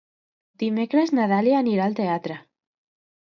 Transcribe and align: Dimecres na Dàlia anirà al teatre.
Dimecres 0.61 1.13
na 1.17 1.27
Dàlia 1.33 1.59
anirà 1.65 1.85
al 1.87 1.99
teatre. 2.01 2.39